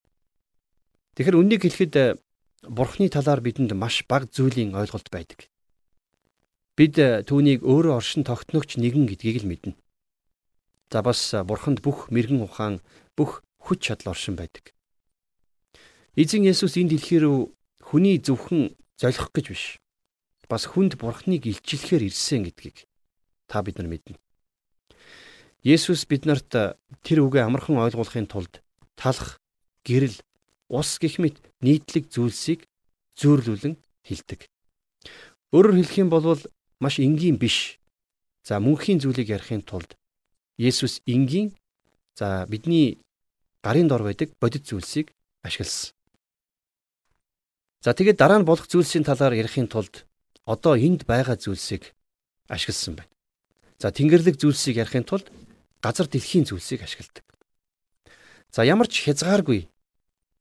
Тэгэхээр 1.16 1.36
үннийг 1.36 1.64
хэлэхэд 1.64 2.20
бурхны 2.68 3.08
талаар 3.08 3.40
бидэнд 3.40 3.72
маш 3.76 4.04
бага 4.08 4.28
зүйлийн 4.28 4.76
ойлголт 4.76 5.08
байдаг. 5.12 5.49
Бид 6.80 6.96
э, 6.96 7.20
түүнийг 7.28 7.60
өөрөө 7.60 8.00
оршин 8.00 8.24
тогтногч 8.24 8.80
нэгэн 8.80 9.04
гэдгийг 9.04 9.44
л 9.44 9.50
мэднэ. 9.52 9.76
За 10.88 11.04
бас 11.04 11.20
э, 11.36 11.44
бурханд 11.44 11.84
бүх 11.84 12.08
мэрэгэн 12.08 12.40
ухаан, 12.40 12.80
бүх 13.12 13.44
хүч 13.60 13.92
чадал 13.92 14.16
оршин 14.16 14.32
байдаг. 14.32 14.72
Эзэн 16.16 16.48
Есүс 16.48 16.80
энэ 16.80 16.96
дэлхий 16.96 17.20
рүү 17.20 17.52
хүний 17.84 18.16
зөвхөн 18.16 18.72
золих 18.96 19.28
гэж 19.28 19.46
биш. 19.52 19.76
Бас 20.48 20.64
хүнд 20.72 20.96
бурхныг 20.96 21.44
илчлэхээр 21.52 22.08
ирсэн 22.08 22.48
гэдгийг 22.48 22.88
та 23.44 23.60
бид 23.60 23.76
нар 23.76 23.92
мэднэ. 23.92 24.16
Есүс 25.60 26.08
биднэрт 26.08 26.80
тэр 27.04 27.18
үгээ 27.28 27.44
амархан 27.44 27.76
ойлгуулахын 27.76 28.24
тулд 28.24 28.64
талах, 28.96 29.36
гэрэл, 29.84 30.16
ус 30.72 30.96
гэх 30.96 31.20
мэт 31.20 31.44
нийтлэг 31.60 32.08
зүйлсийг 32.08 32.64
зөөрлүүлэн 33.20 33.76
хилдэг. 34.00 34.48
Өөрөөр 35.52 35.76
хэлэх 35.84 36.00
юм 36.00 36.08
бол 36.08 36.40
маш 36.80 36.98
энгийн 36.98 37.36
биш. 37.36 37.78
За 38.42 38.58
мөнхийн 38.58 38.98
зүйлийг 39.00 39.28
ярихын 39.28 39.62
тулд 39.62 39.94
Есүс 40.56 41.00
энгийн 41.06 41.52
за 42.16 42.44
бидний 42.48 43.00
гарын 43.62 43.88
дор 43.88 44.02
байдаг 44.02 44.32
бодит 44.40 44.64
зүйлсийг 44.66 45.12
ашигласан. 45.44 45.92
За 47.84 47.92
тэгээд 47.96 48.20
дараа 48.20 48.40
нь 48.40 48.48
болох 48.48 48.68
зүйлсийн 48.68 49.04
талаар 49.04 49.32
ярихын 49.36 49.68
тулд 49.68 50.04
одоо 50.44 50.76
энд 50.76 51.04
байгаа 51.08 51.36
зүйлсийг 51.36 51.92
ашигласан 52.48 52.96
байна. 52.96 53.12
За 53.80 53.88
тэнгэрлэг 53.88 54.36
зүйлсийг 54.36 54.76
ярихын 54.76 55.04
тулд 55.08 55.32
газар 55.80 56.06
дэлхийн 56.08 56.44
зүйлсийг 56.44 56.84
ашигладаг. 56.84 57.24
За 58.52 58.64
ямар 58.64 58.88
ч 58.88 59.04
хязгааргүй 59.08 59.68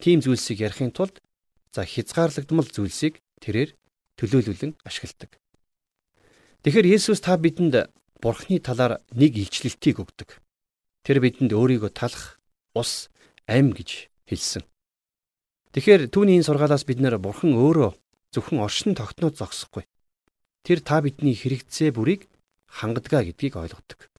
тийм 0.03 0.19
зүйлсийг 0.19 0.60
ярихын 0.60 0.91
тулд 0.91 1.24
за 1.72 1.88
хязгаарлагдмал 1.88 2.67
зүйлсийг 2.67 3.24
тэрээр 3.39 3.72
төлөөлүүлэн 4.19 4.75
ашигладаг. 4.84 5.39
Тэгэхээр 6.60 6.92
Есүс 6.92 7.24
та 7.24 7.39
бидэнд 7.39 7.88
Бурхны 8.20 8.60
талаар 8.60 9.00
нэг 9.16 9.32
илчлэлтийг 9.39 10.04
өгдөг. 10.04 10.44
Тэр 11.08 11.24
бидэнд 11.24 11.56
өөрийгөө 11.56 11.96
талах, 11.96 12.36
ус, 12.75 13.08
ам 13.48 13.72
гэж 13.72 14.12
хэлсэн. 14.28 14.68
Тэгэхээр 15.72 16.12
түүний 16.12 16.36
энэ 16.36 16.48
сургаалаас 16.51 16.84
бид 16.84 17.00
нэр 17.00 17.16
Бурхан 17.16 17.56
өөрөө 17.56 17.96
зөвхөн 18.36 18.60
оршин 18.60 18.92
тогтноод 18.92 19.39
зогсохгүй. 19.39 19.88
Тэр 20.68 20.84
та 20.84 21.00
бидний 21.00 21.32
хэрэгцээ 21.32 21.96
бүрийг 21.96 22.28
хангадгаа 22.68 23.24
гэдгийг 23.24 23.56
ойлгодог. 23.56 24.12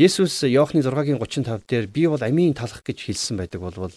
Есүс 0.00 0.48
Иохны 0.48 0.80
6-гийн 0.80 1.20
35 1.20 1.68
дээр 1.68 1.86
би 1.92 2.08
бол 2.08 2.24
амийн 2.24 2.56
талах 2.56 2.80
гэж 2.80 3.04
хэлсэн 3.04 3.36
байдаг 3.36 3.60
болвол 3.60 3.92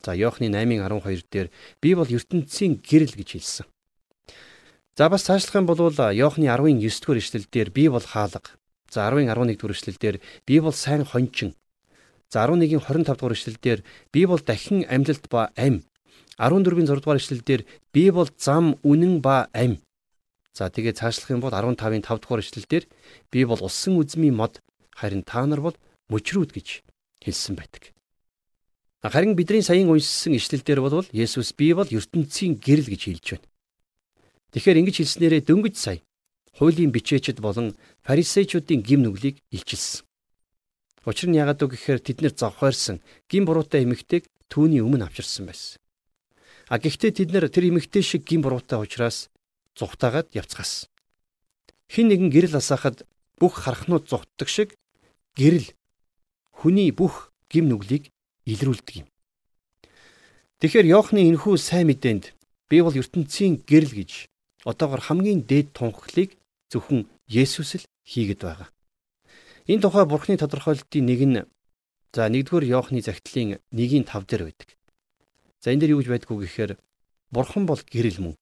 за 0.00 0.16
Иохны 0.16 0.48
8-ын 0.48 0.80
12 0.80 1.28
дээр 1.28 1.48
би 1.84 1.92
бол 1.92 2.08
ертөнцийн 2.08 2.80
гэрэл 2.80 3.12
гэж 3.12 3.28
хэлсэн. 3.36 3.66
За 4.98 5.08
бас 5.08 5.22
цаашлах 5.22 5.54
юм 5.54 5.66
бол 5.66 5.78
Иохны 5.78 6.50
10-ын 6.50 6.82
9-р 6.82 7.18
эшлэл 7.22 7.46
дээр 7.46 7.70
би 7.70 7.86
бол 7.86 8.02
хаалга. 8.02 8.58
За 8.90 9.06
10-ын 9.06 9.30
11-р 9.30 9.70
эшлэл 9.70 9.94
дээр 9.94 10.18
би 10.44 10.58
бол 10.58 10.72
сайн 10.74 11.04
хончин. 11.06 11.54
За 12.26 12.42
11-ийн 12.50 12.82
25-р 12.82 13.30
эшлэл 13.30 13.62
дээр 13.62 13.84
би 14.10 14.26
бол 14.26 14.42
дахин 14.42 14.82
амьлалт 14.90 15.30
ба 15.30 15.52
ам. 15.54 15.86
14-ийн 16.42 16.90
6-р 16.90 17.14
эшлэл 17.14 17.46
дээр 17.46 17.62
би 17.94 18.10
бол 18.10 18.26
зам 18.36 18.74
үнэн 18.82 19.22
ба 19.22 19.46
ам. 19.54 19.78
За 20.50 20.66
тэгээ 20.66 20.98
цаашлах 20.98 21.30
юм 21.30 21.46
бол 21.46 21.54
15-ийн 21.54 22.02
5-р 22.02 22.42
эшлэл 22.42 22.66
дээр 22.66 22.84
би 23.30 23.44
бол 23.46 23.62
усан 23.62 24.02
үзмийн 24.02 24.34
мод 24.34 24.58
харин 24.90 25.22
та 25.22 25.46
нар 25.46 25.62
бол 25.62 25.78
мөчрүүд 26.10 26.50
гэж 26.50 26.82
хэлсэн 27.22 27.54
байдаг. 27.54 27.94
Харин 29.06 29.38
бидний 29.38 29.62
саяын 29.62 29.94
уншсан 29.94 30.34
ишлэлдэр 30.34 30.82
бол 30.82 31.06
Есүс 31.14 31.54
би 31.54 31.70
бол 31.70 31.86
ертөнцийн 31.86 32.58
гэрэл 32.58 32.90
гэж 32.90 33.02
хэлж 33.06 33.26
байна. 33.38 33.47
Тэгэхээр 34.52 34.80
ингэж 34.80 34.96
хэлснээрээ 35.04 35.42
дөнгөж 35.44 35.74
сая 35.76 35.98
хуулийн 36.58 36.90
бичээчд 36.90 37.38
болон 37.38 37.76
фарисеучуудын 38.02 38.82
гим 38.82 39.06
нүглийг 39.06 39.38
илчилсэн. 39.54 40.02
Учир 41.06 41.28
нь 41.30 41.38
яагаад 41.38 41.62
вэ 41.62 41.66
гэхээр 41.72 42.00
тэд 42.02 42.18
нэр 42.20 42.34
завхаарсан 42.34 42.98
гим 43.30 43.46
буруутай 43.46 43.86
эмэгтэйг 43.86 44.26
түүний 44.50 44.82
өмнө 44.82 45.06
авчирсан 45.06 45.46
байсан. 45.46 45.78
А 46.66 46.82
гэхдээ 46.82 47.12
тэд 47.14 47.30
нэр 47.30 47.46
тэр 47.48 47.70
эмэгтэй 47.70 48.02
шиг 48.02 48.26
гим 48.26 48.42
буруутай 48.42 48.80
учраас 48.82 49.30
зүхтаагаад 49.78 50.34
явцгаасан. 50.34 50.90
Хин 51.88 52.08
нэгэн 52.10 52.28
гэрэл 52.34 52.58
асаахад 52.58 53.06
бүх 53.38 53.64
харахнууд 53.64 54.04
зүхтдаг 54.10 54.48
шиг 54.50 54.74
гэрэл 55.38 55.72
хүний 56.50 56.90
бүх 56.90 57.30
гим 57.48 57.70
нүглийг 57.70 58.10
илрүүлдэг 58.44 59.06
юм. 59.06 59.08
Тэгэхээр 60.58 60.90
Йоохны 60.90 61.22
энэхүү 61.30 61.54
сайн 61.56 61.88
мэдээнд 61.88 62.34
би 62.68 62.82
бол 62.82 62.92
ертөнцийн 62.92 63.62
гэрэл 63.62 63.94
гэж 63.94 64.28
одоогор 64.70 65.00
хамгийн 65.00 65.40
дээд 65.48 65.72
тунхаглыг 65.72 66.36
зөвхөн 66.68 67.08
Есүс 67.28 67.70
л 67.80 67.84
хийгээд 68.04 68.40
байгаа. 68.44 68.68
Энэ 69.70 69.82
тухай 69.84 70.04
Бурхны 70.04 70.36
тодорхойлолтын 70.36 71.04
нэг 71.08 71.20
нь 71.24 71.40
за 72.12 72.28
1-р 72.28 72.64
Иохны 72.68 73.00
загтлын 73.00 73.60
1-ийн 73.72 74.04
5 74.04 74.28
дээр 74.28 74.42
байдаг. 74.48 74.68
За 75.60 75.72
энэ 75.72 75.80
дээр 75.88 75.92
юу 75.96 76.00
гэж 76.00 76.08
байдггүй 76.12 76.38
гэхээр 76.44 76.72
Бурхан 77.32 77.64
бол 77.64 77.80
гэрэл 77.80 78.20
мөн. 78.20 78.34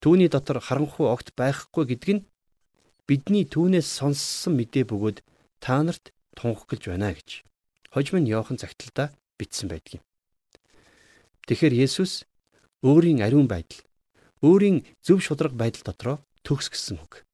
Түүний 0.00 0.28
дотор 0.32 0.60
харанхуй 0.60 1.08
огт 1.08 1.32
байхгүй 1.36 1.84
гэдг 1.88 2.08
нь 2.14 2.26
бидний 3.08 3.44
түүнээс 3.44 3.88
сонссон 4.00 4.56
мэдээ 4.56 4.88
бөгөөд 4.88 5.18
та 5.60 5.84
нарт 5.84 6.12
тунхаглаж 6.36 6.84
байна 6.88 7.12
гэж 7.12 7.44
хожим 7.92 8.22
нь 8.22 8.30
Иохан 8.30 8.56
загталдаа 8.56 9.12
бичсэн 9.36 9.68
байдаг 9.68 10.00
юм. 10.00 10.04
Тэгэхээр 11.46 11.74
Есүс 11.84 12.24
өөрийн 12.86 13.20
ариун 13.26 13.50
байдал, 13.50 13.82
өөрийн 14.40 14.84
зөв 15.04 15.20
шударга 15.20 15.56
байдал 15.56 15.84
дотроо 15.84 16.16
төгс 16.44 16.68
гисэн 16.72 16.98
үг. 17.00 17.24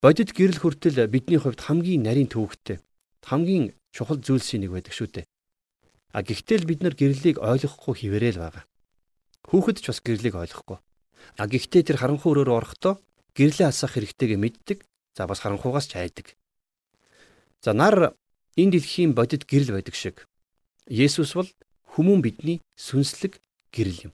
Бодит 0.00 0.32
гэрэл 0.32 0.60
хүртэл 0.60 1.08
бидний 1.08 1.40
хувьд 1.40 1.60
хамгийн 1.60 2.04
нарийн 2.04 2.28
төвөгтэй 2.32 2.80
хамгийн 3.24 3.72
чухал 3.92 4.20
зүйлсийн 4.20 4.64
нэг 4.64 4.72
байдаг 4.72 4.94
шүү 4.94 5.08
дээ. 5.12 5.26
А 6.12 6.22
гэхдээ 6.22 6.58
л 6.64 6.68
бид 6.68 6.80
нар 6.82 6.94
гэрлийг 6.96 7.38
ойлгохгүй 7.38 7.94
хിവэрэл 7.94 8.42
байгаа. 8.42 8.64
Хүүхэд 9.46 9.78
ч 9.82 9.86
бас 9.92 10.00
гэрлийг 10.02 10.34
ойлгохгүй. 10.34 10.78
А 11.38 11.44
гэхдээ 11.46 11.82
тэр 11.86 11.98
харанхуй 12.00 12.32
өрөөр 12.32 12.50
орохдоо 12.50 12.98
гэрлээ 13.36 13.68
асах 13.70 13.94
хэрэгтэйгээ 13.94 14.38
мэддэг. 14.40 14.78
За 15.14 15.26
бас 15.30 15.40
харанхуугаас 15.44 15.86
ч 15.86 16.00
айдаг. 16.00 16.34
За 17.62 17.72
нар 17.76 18.16
энэ 18.56 18.80
дэлхийн 18.80 19.14
бодит 19.14 19.46
гэрэл 19.46 19.76
байдаг 19.76 19.94
шиг 19.94 20.26
Есүс 20.90 21.38
бол 21.38 21.50
хүмүүн 21.94 22.18
бидний 22.24 22.58
сүнслэг 22.74 23.38
гэрэл 23.70 24.10
юм. 24.10 24.12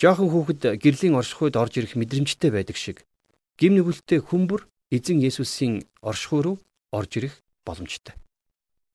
Жохон 0.00 0.28
хүүхэд 0.30 0.82
гэрлийн 0.82 1.14
оршихуйд 1.14 1.54
орж 1.54 1.78
ирэх 1.78 1.94
мэдрэмжтэй 1.94 2.50
байдаг 2.50 2.74
шиг 2.74 3.06
гим 3.58 3.78
нүгэлтэй 3.78 4.18
хүмүүр 4.18 4.66
эзэн 4.90 5.22
Есүсийн 5.22 5.86
оршихуй 6.02 6.40
руу 6.42 6.56
орж 6.90 7.10
ирэх 7.18 7.34
боломжтой. 7.62 8.18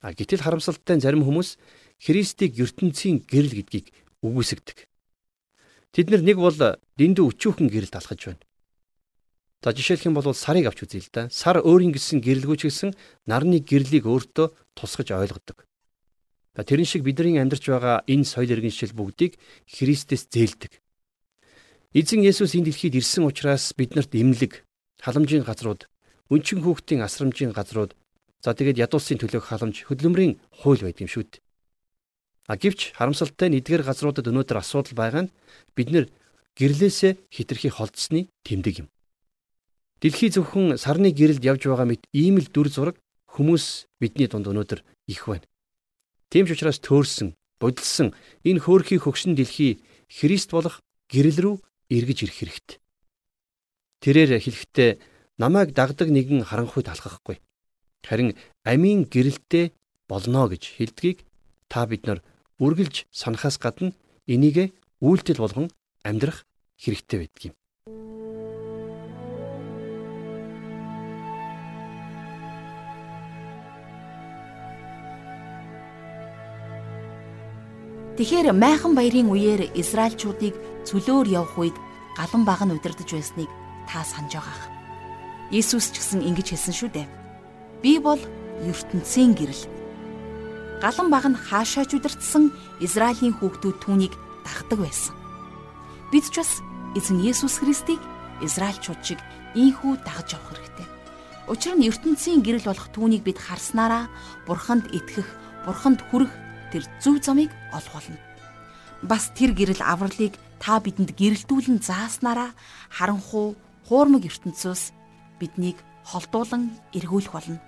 А 0.03 0.11
гэтэл 0.11 0.43
харамсалтай 0.43 0.99
зарим 0.99 1.23
хүмүүс 1.23 1.55
Христийг 1.99 2.59
ертөнцийн 2.59 3.23
гэрэл 3.23 3.63
гэдгийг 3.63 3.91
үгүйсгдэг. 4.23 4.87
Тэд 5.95 6.07
нар 6.11 6.23
нэг 6.23 6.37
бол 6.39 6.55
дэндүү 6.99 7.25
өчүүхэн 7.31 7.67
гэрэл 7.71 7.95
талхаж 7.95 8.19
байна. 8.31 8.43
За 9.63 9.75
жишээлх 9.75 10.07
юм 10.07 10.15
бол 10.15 10.31
сарыг 10.31 10.71
авч 10.71 10.87
үзье 10.87 11.03
л 11.03 11.11
да. 11.11 11.27
Сар 11.27 11.59
өөрийн 11.59 11.91
гэсэн 11.91 12.23
гэрэлгүйч 12.23 12.63
гэсэн 12.63 12.95
нарны 13.27 13.59
гэрлийг 13.59 14.07
өөртөө 14.07 14.55
тусгаж 14.75 15.11
ойлгодог. 15.11 15.67
За 16.55 16.63
тэрэн 16.63 16.87
шиг 16.87 17.03
бидний 17.03 17.39
амьдарч 17.39 17.67
байгаа 17.67 18.07
энэ 18.07 18.23
соёл 18.23 18.55
иргэншил 18.55 18.95
бүгдийг 18.95 19.35
Христэс 19.67 20.31
зээлдэг. 20.31 20.79
Эзэн 21.89 22.21
Есүс 22.21 22.53
энэ 22.53 22.69
дэлхийд 22.69 23.01
ирсэн 23.01 23.25
учраас 23.25 23.73
биднэрт 23.73 24.13
имлэг, 24.13 24.61
халамжийн 25.01 25.41
газрууд, 25.41 25.89
өнчин 26.29 26.61
хүүхдийн 26.61 27.01
асрамжийн 27.01 27.49
газрууд, 27.49 27.97
за 28.45 28.53
тэгээд 28.53 28.77
ядуусын 28.77 29.17
төлөөх 29.17 29.49
халамж, 29.49 29.89
хөдөлмөрийн 29.89 30.37
хууль 30.53 30.85
байдаг 30.85 31.01
юм 31.01 31.09
шүү 31.09 31.25
дээ. 31.25 31.41
А 32.45 32.61
гэвч 32.61 32.93
харамсалтай 32.93 33.49
нь 33.49 33.57
эдгээр 33.57 33.81
газруудад 33.81 34.29
өнөөдөр 34.29 34.61
асуудал 34.61 34.93
байгаа 34.93 35.25
нь 35.25 35.33
бид 35.73 35.89
нэр 35.89 36.05
гэрлээсээ 36.61 37.25
хитрхи 37.33 37.73
холдсны 37.73 38.29
тэмдэг 38.45 38.85
юм. 38.85 38.87
Дэлхий 39.97 40.29
зөвхөн 40.29 40.77
сарны 40.77 41.09
гэрэлд 41.09 41.41
явж 41.41 41.65
байгаа 41.65 41.89
мэт 41.89 42.05
ийм 42.13 42.37
л 42.37 42.53
дүр 42.53 42.69
зураг 42.69 43.01
хүмүүс 43.33 43.89
бидний 43.97 44.29
дунд 44.29 44.45
өнөөдөр 44.45 44.85
их 45.09 45.25
байна. 45.25 45.49
Тийм 46.29 46.45
ч 46.45 46.53
учраас 46.53 46.77
төөрсөн, 46.85 47.33
будилсан 47.57 48.13
энэ 48.45 48.61
хөөрхий 48.61 49.01
хөгшин 49.01 49.33
дэлхий 49.33 49.81
Христ 50.05 50.53
болох 50.53 50.85
гэрэл 51.09 51.41
рүү 51.41 51.55
эргэж 51.89 52.17
ирэх 52.23 52.37
хэрэгтэй. 52.39 52.77
Тэрээр 53.99 54.31
хэлэхдээ 54.39 54.91
намайг 55.41 55.75
дагдаг 55.75 56.07
нэгэн 56.07 56.47
харанхуй 56.47 56.83
талхахгүй. 56.85 57.37
Харин 58.07 58.37
амийн 58.63 59.09
гэрэлтэй 59.11 59.75
болно 60.07 60.47
гэж 60.47 60.79
хэлдгийг 60.79 61.27
та 61.67 61.85
бид 61.89 62.07
нар 62.07 62.23
үргэлж 62.63 63.05
санахаас 63.11 63.59
гадна 63.59 63.91
энийг 64.27 64.71
үйлдэл 65.03 65.43
болгон 65.43 65.67
амьдрах 66.03 66.47
хэрэгтэй 66.79 67.17
байдаг 67.19 67.43
юм. 67.51 67.58
Тэгэхээр 78.19 78.51
майхан 78.51 78.99
баярын 78.99 79.31
үеэр 79.31 79.71
Израильчуудыг 79.79 80.51
цөлөөр 80.83 81.39
явах 81.39 81.55
үед 81.55 81.77
галан 82.19 82.43
баг 82.43 82.59
нь 82.67 82.75
удирдах 82.75 83.07
байсныг 83.07 83.47
та 83.87 84.03
санаж 84.03 84.35
байгаах. 84.35 84.67
Иесус 85.55 85.87
ч 85.87 86.03
гэсэн 86.03 86.27
ингэж 86.27 86.51
хэлсэн 86.51 86.75
шүү 86.75 86.89
дээ. 86.99 87.07
Би 87.79 87.95
бол 87.95 88.19
ертөнцийн 88.67 89.39
гэрэл. 89.39 89.63
Галан 90.83 91.07
баг 91.07 91.31
нь 91.31 91.39
хаашаач 91.47 91.95
удирдсан 91.95 92.51
Израилийн 92.83 93.39
хүүхдүүд 93.39 93.87
түүнийг 93.87 94.11
дагдаг 94.43 94.83
байсан. 94.83 95.15
Бид 96.11 96.27
ч 96.27 96.43
бас 96.43 96.59
эзэн 96.99 97.23
Есүс 97.23 97.63
Христийг 97.63 98.03
Израильчууд 98.43 98.99
шиг 98.99 99.23
ийхүү 99.55 99.95
дагаж 100.03 100.35
явах 100.35 100.59
хэрэгтэй. 100.59 100.87
Учир 101.47 101.79
нь 101.79 101.87
ертөнцийн 101.87 102.43
гэрэл 102.43 102.67
болох 102.67 102.91
түүнийг 102.91 103.23
бид 103.23 103.39
харснараа 103.39 104.11
бурханд 104.43 104.91
итгэх, 104.91 105.31
бурханд 105.63 106.03
хүрэх 106.11 106.48
тэр 106.71 106.83
зөв 107.03 107.21
замыг 107.21 107.51
олох 107.73 107.93
болно. 107.93 108.19
Бас 109.03 109.31
тэр 109.35 109.51
гэрэл 109.55 109.81
авралыг 109.83 110.35
та 110.59 110.79
бидэнд 110.79 111.15
гэрэлтүүлэн 111.15 111.79
зааснараа 111.79 112.51
харанхуу 112.91 113.55
хуурмаг 113.87 114.27
ертөнцөөс 114.27 114.91
биднийг 115.39 115.77
холдуулан 116.03 116.75
эргүүлэх 116.93 117.33
болно. 117.33 117.59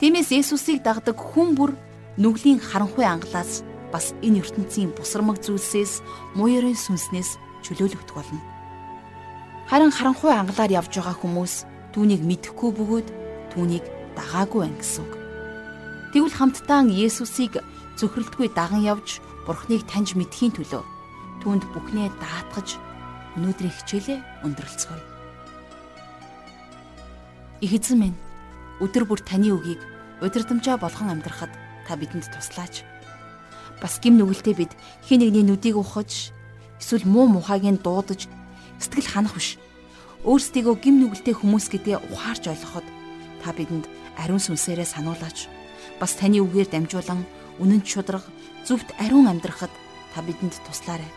Тиймээс 0.00 0.30
Есүсийг 0.34 0.82
дагдаг 0.84 1.16
хүн 1.16 1.56
бүр 1.56 1.72
нүглийн 2.20 2.60
харанхуй 2.60 3.06
ангалаас 3.06 3.64
бас 3.94 4.12
энэ 4.26 4.42
ертөнцийн 4.42 4.90
бусармаг 4.92 5.38
зүйлсээс 5.40 6.02
муурын 6.34 6.76
сүнснээс 6.76 7.38
чөлөөлөгдөх 7.64 8.14
болно. 8.14 8.42
Харин 9.70 9.94
харанхуй 9.94 10.34
ангалаар 10.34 10.76
явж 10.82 10.92
байгаа 10.98 11.16
хүмүүс 11.18 11.54
түүнийг 11.94 12.22
мэдэхгүй 12.26 12.70
бөгөөд 12.74 13.08
түүнийг 13.54 13.84
дагаагүй 14.18 14.66
үг. 14.66 15.12
Тэгвэл 16.12 16.36
хамтдаа 16.36 16.82
Есүсийг 16.84 17.62
зөвхөрлөлтгүй 17.98 18.48
даган 18.54 18.82
явж 18.82 19.20
Бурхныг 19.46 19.84
таньж 19.84 20.16
мэдхийн 20.16 20.56
төлөө 20.56 20.82
түүнд 21.44 21.64
бүхнээ 21.76 22.08
даатгаж 22.16 22.80
өнөөдрийн 23.36 23.74
хичээлээ 23.76 24.18
өндөрлцгөөе. 24.46 25.04
Их 27.60 27.72
эзэн 27.76 27.98
минь 28.00 28.18
өдөр 28.80 29.04
бүр 29.04 29.20
таны 29.20 29.52
үгийг 29.52 29.80
удирдамжаа 30.24 30.80
болгон 30.80 31.12
амьдрахад 31.12 31.52
та 31.86 31.96
бидэнд 31.96 32.32
туслаач. 32.32 32.82
Бас 33.80 34.00
гим 34.00 34.16
нүгэлтэд 34.16 34.56
бид 34.56 34.72
хин 35.04 35.20
нэгний 35.20 35.44
нүдийг 35.44 35.76
ухаж 35.76 36.32
эсвэл 36.80 37.04
муу 37.04 37.28
мухайг 37.28 37.68
нь 37.68 37.82
дуудаж 37.82 38.26
сэтгэл 38.80 39.12
ханах 39.12 39.36
биш. 39.36 39.60
Өөрсдийгөө 40.24 40.74
гим 40.80 41.04
нүгэлтэй 41.04 41.36
хүмүүс 41.36 41.68
гэдгээ 41.68 41.98
ухаарч 42.08 42.48
ойлгоход 42.48 42.86
та 43.44 43.52
бидэнд 43.52 43.84
ариун 44.16 44.40
сүнсээрээ 44.40 44.88
сануулаач. 44.88 45.52
Бас 46.00 46.16
таны 46.16 46.40
үгээр 46.40 46.72
дамжуулан 46.72 47.28
үнэн 47.62 47.82
шударга 47.86 48.28
зүвт 48.66 48.88
ариун 48.98 49.28
амьдрахад 49.30 49.70
та 50.14 50.22
бидэнд 50.22 50.54
туслаарай. 50.66 51.10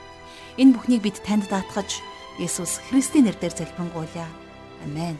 Энэ 0.58 0.74
бүхнийг 0.74 1.02
бид 1.06 1.18
танд 1.26 1.50
даатгаж 1.50 2.02
Есүс 2.38 2.82
Христийн 2.90 3.26
нэрээр 3.26 3.54
залбирanгуйлаа. 3.54 4.30
Амен. 4.86 5.18